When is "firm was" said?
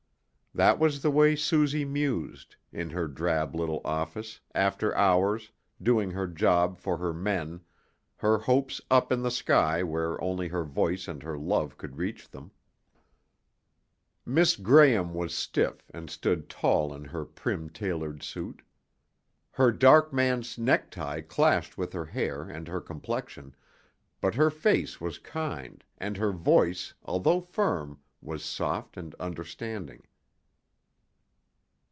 27.39-28.43